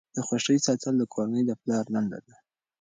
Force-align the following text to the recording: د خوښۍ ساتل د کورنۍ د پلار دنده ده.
د 0.15 0.17
خوښۍ 0.27 0.57
ساتل 0.65 0.93
د 0.99 1.03
کورنۍ 1.13 1.41
د 1.47 1.51
پلار 1.61 1.85
دنده 1.93 2.19
ده. 2.27 2.35